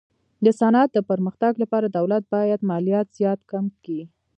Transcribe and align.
د 0.45 0.47
صنعت 0.59 0.89
د 0.93 0.99
پرمختګ 1.09 1.53
لپاره 1.63 1.87
دولت 1.97 2.23
باید 2.33 2.65
مالیات 2.69 3.07
زیات 3.17 3.39
کم 3.51 3.65
کي. 3.83 4.01